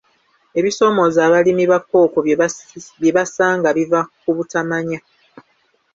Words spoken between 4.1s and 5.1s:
ku butamanya.